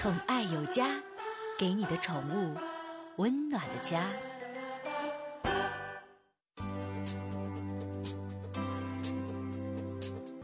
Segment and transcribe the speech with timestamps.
[0.00, 0.86] 宠爱有家，
[1.58, 2.56] 给你的宠物
[3.16, 4.06] 温暖的家。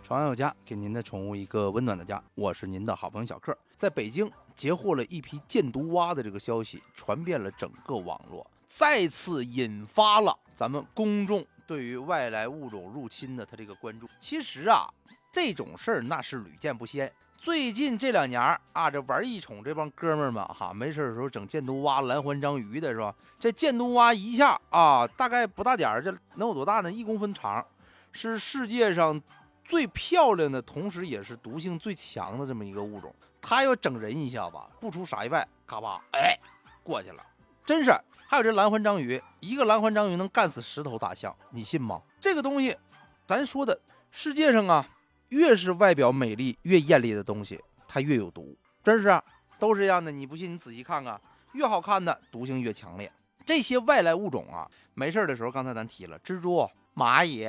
[0.03, 2.23] 宠爱有家，给您的宠物一个温暖的家。
[2.35, 14.07] 我是您的好朋友小克，在北京截获了一批箭毒蛙的这个消息，传遍了整个网络，再次引发了咱们公众对于外来物种入侵的他这个关注。
[14.21, 14.93] 其实啊，
[15.33, 17.11] 这种事儿那是屡见不鲜。
[17.47, 18.42] 最近这两年
[18.73, 23.15] 啊，这玩异宠这帮哥们儿们哈，没事的时候整箭毒蛙、蓝环章鱼的是吧？
[23.38, 26.91] 这箭毒蛙一下啊，大概不大点儿，这能有多大呢？
[26.91, 27.65] 一公分长，
[28.11, 29.23] 是世界上
[29.65, 33.15] 最漂亮的，同时也是毒性最强的这么一个物种。
[33.41, 36.37] 它要整人一下子，不出啥意外，嘎巴，哎，
[36.83, 37.23] 过去了，
[37.65, 37.93] 真是。
[38.27, 42.02] 还有这蓝环章鱼，一个蓝环章鱼能干死十头大象，你信吗？
[42.21, 42.77] 这个东西，
[43.24, 44.85] 咱说的世界上啊。
[45.30, 49.23] 越是外表美丽、越艳丽的东西，它越有毒，真是啊，
[49.59, 50.12] 都是这样的。
[50.12, 51.21] 你不信，你仔细看看，
[51.52, 53.11] 越好看的毒性越强烈。
[53.45, 57.49] 这些外来物种啊，没事的时候，刚才咱提了，蜘蛛、蚂蚁、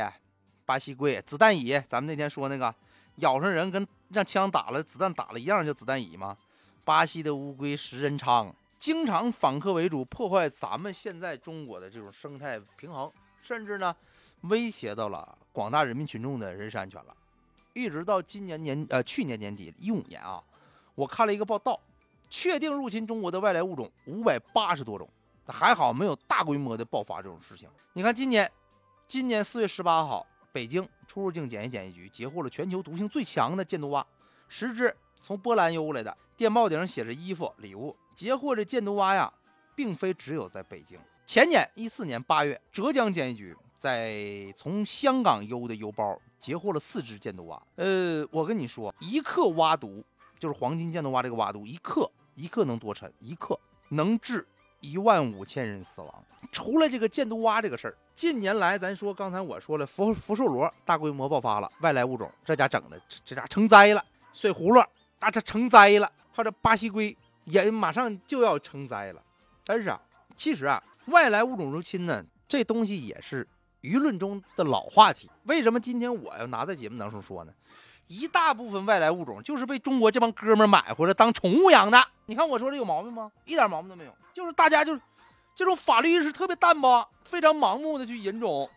[0.65, 2.73] 巴西龟、子弹蚁，咱们那天说那个
[3.17, 6.37] 咬上人跟让枪打了、子弹打了一样，叫子弹蚁吗？
[6.85, 13.11] 巴西的乌龟食人鲳，经常反客为主，破坏咱们现在中国的这种生态平衡，
[13.41, 13.95] 甚至呢，
[14.41, 17.15] 威胁到了广大人民群众的人身安全了。
[17.77, 20.43] 一直到今年年呃去年年底一五年啊，
[20.95, 21.79] 我看了一个报道，
[22.27, 25.07] 确定入侵中国的外来物种五百八十多种，
[25.45, 27.69] 还好没有大规模的爆发这种事情。
[27.93, 28.51] 你看今年，
[29.07, 34.05] 今年四月十八号，北京出入境检疫检疫局截获了全球毒性最强的箭毒蛙
[34.47, 37.95] 十只，从波兰邮过来的，电报顶上写着衣服礼物。
[38.15, 39.31] 截获这箭毒蛙呀，
[39.75, 40.99] 并非只有在北京。
[41.27, 46.19] 前年一四年八月，浙江检疫局在从香港邮的邮包。
[46.39, 50.03] 截获了四只箭毒蛙，呃，我跟你说，一克蛙毒
[50.39, 53.11] 就是黄金箭毒蛙这个蛙毒，一克一克能多沉？
[53.19, 54.45] 一克能致
[54.79, 56.23] 一万五千人死亡。
[56.51, 64.05] 除了这个箭毒蛙这个事儿，近年来咱说，刚才我说了，福福寿螺大规模爆发了，外来物种，这家整的这家成灾了。
[64.33, 64.79] 水葫芦
[65.19, 66.11] 啊，这成灾了。
[66.31, 69.21] 还有这巴西龟也马上就要成灾了。
[69.65, 69.99] 但是啊，
[70.37, 73.47] 其实啊，外来物种入侵呢，这东西也是。
[73.87, 77.53] 舆论中的老话题，为什么今天我要拿在节目当中说呢？
[78.07, 81.97] 一大部分外来物种就是被中国这帮哥们买回来当宠物养的。
[82.25, 83.31] 你看我说这有毛病吗？
[83.45, 85.01] 一点毛病都没有，就是大家就是
[85.55, 88.69] 这种法律意识特别淡薄，非常盲目的去引种。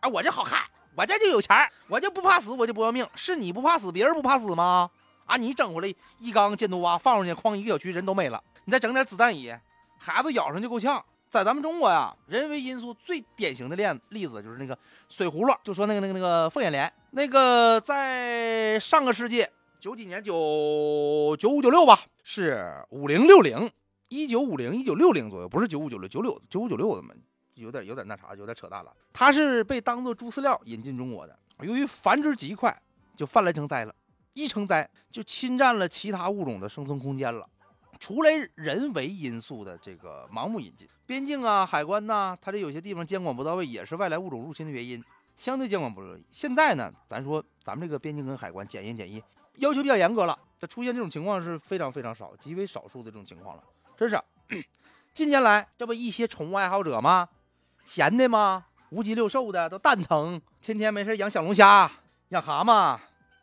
[0.00, 0.60] 啊，我这好看，
[0.94, 1.56] 我这就有钱，
[1.88, 3.08] 我就不怕死，我就不要命。
[3.16, 4.90] 是你不怕死，别人不怕死吗？
[5.26, 8.42] 啊，你整回来一缸箭毒蛙放出去，哐一个小区人都没了。
[8.64, 9.54] 你再整点子弹蚁，
[9.98, 11.04] 孩子咬上就够呛。
[11.34, 14.78] 在咱们中国呀，人为因素最典型的例例子就是那个
[15.08, 19.44] 水葫芦，就说那个那个那个凤眼莲，那个在上个世纪
[19.80, 23.68] 九几年九九五九六吧，是五零六零，
[24.10, 27.12] 一九五零一九六零左右，不是九五九六九六九五九六的嘛，
[27.54, 28.92] 有点有点那啥，有点扯淡了。
[29.12, 32.80] 它是被当做猪饲料引进中国的，由于繁殖极快，
[33.16, 33.92] 就泛滥成灾了，
[34.34, 37.44] 一成灾就侵占了其他物种的生存空间了。
[38.04, 45.02] 除了人为因素的这个盲目引进，边境啊、海关呐，它这有些地方监管不到位，也是外来物种入侵的原因。
[45.34, 46.22] 相对监管不到位。
[46.28, 49.22] 现在呢，咱说咱们这个边境跟海关检验检疫
[49.54, 53.64] 要求比较严格了，它出现这种情况是非常非常少，极为少数的这种情况了。
[53.96, 54.20] 真是，
[55.14, 57.26] 近年来这不一些宠物爱好者吗？
[57.86, 58.66] 闲的吗？
[58.90, 61.90] 五脊六兽的都蛋疼，天天没事养小龙虾、
[62.28, 62.98] 养蛤蟆、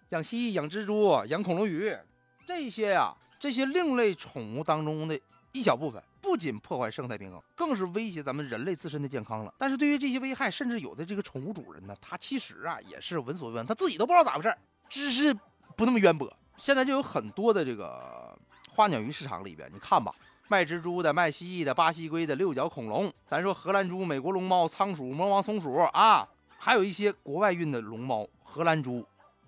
[0.09, 1.97] 养蜥蜴、养蜘蛛、养恐龙鱼，
[2.45, 3.17] 这些呀。
[3.41, 5.19] 这些另类宠物当中的
[5.52, 9.52] 一小部分，不仅破坏生态平衡，更是威胁咱们人类自身的健康了。
[9.57, 14.56] 但是对于这些危害，甚至有的这个宠物主人呢，他其实啊也是闻所未闻，他自己都不知道咋回事
[14.88, 15.34] 知识
[15.75, 16.31] 不那么渊博。
[16.57, 18.38] 现在就有很多的这个
[18.69, 20.13] 花鸟鱼市场里边，你看吧，
[20.47, 29.03] 卖蜘蛛的、卖蜥蜴的、巴西龟的、六角恐龙，咱说荷兰猪、美国龙猫、仓鼠、魔王松鼠啊，还有一些国外运的龙猫、荷兰猪，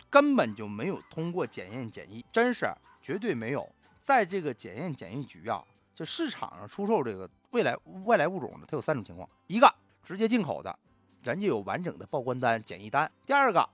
[0.09, 2.68] 根本就没有通过检验检疫，真是
[3.00, 3.70] 绝对没有。
[4.03, 5.64] 在这个检验检疫局啊，
[5.96, 7.73] 就市场上出售这个未来
[8.03, 9.73] 外来物种呢，它有三种情况：一个
[10.03, 10.78] 直接进口的，
[11.23, 13.67] 人家有完整的报关单、检疫单；第二个，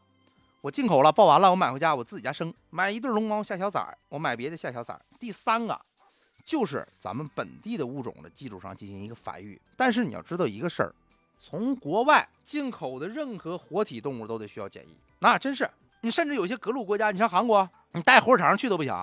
[0.62, 5.82] 我进口了，报完了，我买回家我自己家生，买一对龙猫下小崽儿，我买别的下小崽儿；第三个，
[6.46, 9.60] 就是咱们本地的物种的基础上进行一个繁育。
[9.76, 10.94] 但是你要知道一个事儿，
[11.40, 15.68] 从国外进口的任何活体动物都得需要检疫，那真是
[16.02, 18.94] 你甚至有些格鲁国家，你像韩国，你带火腿肠去都不行。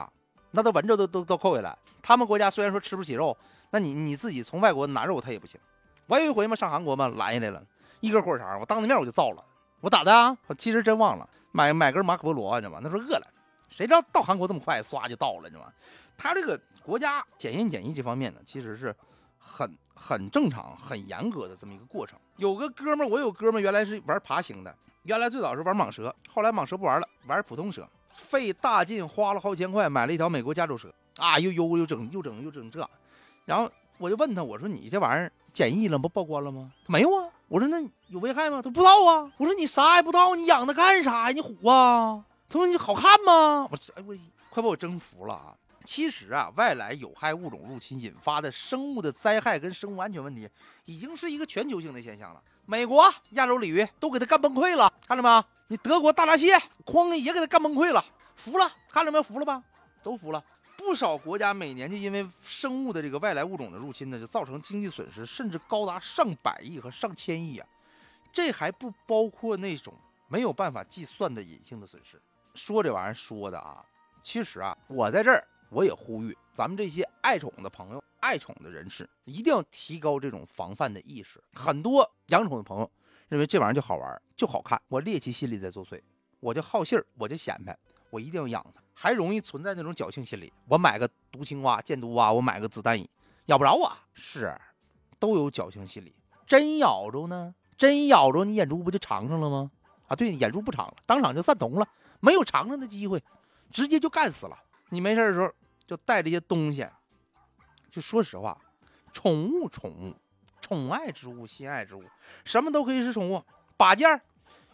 [0.50, 1.76] 那都闻着都都都扣下来。
[2.02, 3.37] 他们国家虽然说吃不起肉，
[3.70, 5.60] 那你你自己从外国拿肉他也不行。
[6.06, 7.62] 我有一回嘛上韩国嘛拦下来了，
[8.00, 9.44] 一根火肠，我当着面我就造了。
[9.81, 10.37] 我咋的啊？
[10.46, 12.81] 我其实真忘了买买根马可波罗，你知道吗？
[12.82, 13.26] 那时候饿了，
[13.69, 15.72] 谁知道到韩国这么快，唰就到了，你知道吗？
[16.16, 18.94] 他这个国家检验检疫这方面呢，其实是
[19.38, 22.19] 很很正常、很严格的这么一个过程。
[22.37, 32.88] 有个哥们儿，我有哥们儿原来是玩爬行的，原来最早是玩蟒蛇，后来蟒蛇不玩了，玩普通蛇，费大劲花了好几千块买了一条美国加州蛇啊，又又又整又整又整这，
[33.44, 36.70] 然后我就问他，我说你这玩意儿检疫了不报关了吗？
[36.86, 37.28] 他没有啊。
[37.48, 38.60] 我说那有危害吗？
[38.60, 39.30] 他不知道啊。
[39.36, 41.32] 我说你啥也不知道，你养它干啥呀？
[41.32, 42.24] 你虎啊？
[42.48, 43.68] 他说你好看吗？
[43.70, 44.16] 我哎我
[44.50, 45.54] 快把我征服了啊！
[45.84, 50.48] 其实啊，外来有害物种入侵引发的生物的灾害跟生物安全问题，
[50.84, 52.42] 已经是一个全球性的现象了。
[52.68, 55.44] 美国亚洲鲤鱼都给它干崩溃了，看着没？
[55.68, 58.04] 你德国大闸蟹哐也给它干崩溃了，
[58.34, 59.22] 服了，看着没？
[59.22, 59.62] 服了吧？
[60.02, 60.44] 都服了。
[60.76, 67.66] 不少国家每年就因为生物的这个外来物种的入侵呢，就造成经济损失，甚至高达上百亿和上千亿啊！
[68.32, 69.94] 这还不包括那种
[70.28, 72.20] 没有办法计算的隐性的损失。
[72.54, 73.80] 说这玩意儿说的啊，
[74.22, 81.40] 其实啊，我在这儿我也呼吁咱们这些爱宠的朋友、爱宠的人士，一定要提高这种防范的意识。
[81.52, 82.90] 很多养宠的朋友
[83.28, 86.02] 认为这玩意儿就好玩、就好看，我猎奇心理在作祟，
[86.40, 87.78] 我就好信儿，我就显摆，
[88.11, 90.52] 我一定要养它，还容易存在那种侥幸心理。
[90.67, 93.08] 我买个毒青蛙、箭毒蛙，我买个子弹蚁，
[93.44, 94.52] 咬不着我，是
[95.20, 96.12] 都有侥幸心理。
[96.49, 99.70] 真咬着呢，真咬着你眼珠不就长上了吗？
[100.08, 101.88] 啊，对，眼珠不长了，当场就散瞳了。
[102.19, 103.23] 没有尝尝的机会，
[103.70, 104.58] 直接就干死了。
[104.88, 105.49] 你没事的时候
[105.87, 106.84] 就带这些东西。
[107.96, 108.58] 就说实话，
[109.10, 110.14] 宠物，宠物，
[110.60, 112.04] 宠爱之物，心爱之物，
[112.44, 113.43] 什么都可以是宠物。
[113.78, 114.20] 把件儿、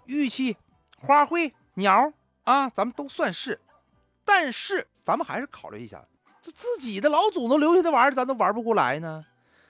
[0.06, 0.56] 玉器、
[0.98, 3.60] 花卉、鸟啊，咱们都算是。
[4.24, 6.04] 但是咱们还是考虑一下，
[6.40, 9.24] 这自己的老祖宗留下的玩意儿，咱都玩不过来呢。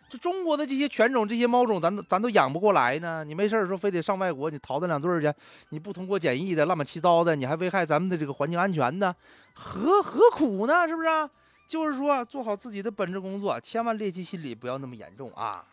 [0.09, 3.23] 这中国的这些犬种、这些猫种，咱都咱都养不过来呢。
[3.23, 5.31] 你没事的时候非得上外国，你淘那两对儿去，
[5.69, 9.15] 你不通过检疫的，乱七糟的，你还危害咱们的这个环境安全呢，
[9.53, 10.89] 何何苦呢？
[10.89, 11.09] 是不是？
[11.73, 15.65] 就是说，做好自己的本职工作，千万猎奇心理不要那么严重啊。